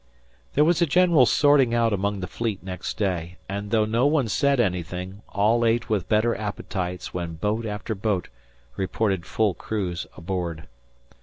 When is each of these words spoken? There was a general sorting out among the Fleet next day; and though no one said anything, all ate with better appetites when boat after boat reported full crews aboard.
There 0.55 0.63
was 0.65 0.81
a 0.81 0.87
general 0.87 1.27
sorting 1.27 1.75
out 1.75 1.93
among 1.93 2.21
the 2.21 2.27
Fleet 2.27 2.63
next 2.63 2.97
day; 2.97 3.37
and 3.47 3.69
though 3.69 3.85
no 3.85 4.07
one 4.07 4.27
said 4.29 4.59
anything, 4.59 5.21
all 5.29 5.63
ate 5.63 5.89
with 5.91 6.09
better 6.09 6.35
appetites 6.35 7.13
when 7.13 7.35
boat 7.35 7.67
after 7.67 7.93
boat 7.93 8.27
reported 8.77 9.27
full 9.27 9.53
crews 9.53 10.07
aboard. 10.17 10.67